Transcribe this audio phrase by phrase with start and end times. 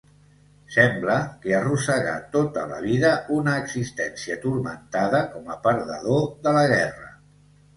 [0.75, 7.17] Sembla que arrossegà tota la vida una existència turmentada com a perdedor de la guerra.